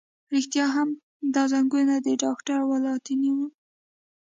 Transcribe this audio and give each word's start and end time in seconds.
رښتیا 0.35 0.65
هم، 0.75 0.89
دا 1.33 1.43
زنګون 1.51 1.89
د 2.05 2.07
ډاکټر 2.23 2.59
ولانتیني 2.63 3.31
و. 3.37 3.39